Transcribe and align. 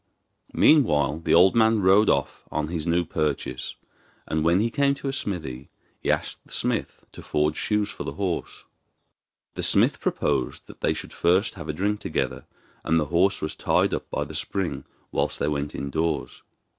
Meanwhile 0.55 1.19
the 1.25 1.35
old 1.35 1.55
man 1.55 1.79
rode 1.83 2.09
off 2.09 2.43
on 2.49 2.69
his 2.69 2.87
new 2.87 3.05
purchase, 3.05 3.75
and 4.25 4.43
when 4.43 4.59
he 4.59 4.71
came 4.71 4.95
to 4.95 5.07
a 5.07 5.13
smithy 5.13 5.69
he 5.99 6.09
asked 6.09 6.43
the 6.43 6.51
smith 6.51 7.05
to 7.11 7.21
forge 7.21 7.55
shoes 7.55 7.91
for 7.91 8.03
the 8.03 8.13
horse. 8.13 8.63
The 9.53 9.61
smith 9.61 9.99
proposed 9.99 10.65
that 10.65 10.81
they 10.81 10.95
should 10.95 11.13
first 11.13 11.53
have 11.53 11.69
a 11.69 11.73
drink 11.73 11.99
together, 11.99 12.47
and 12.83 12.99
the 12.99 13.05
horse 13.13 13.43
was 13.43 13.55
tied 13.55 13.93
up 13.93 14.09
by 14.09 14.23
the 14.23 14.33
spring 14.33 14.85
whilst 15.11 15.37
they 15.37 15.47
went 15.47 15.75
indoors. 15.75 16.41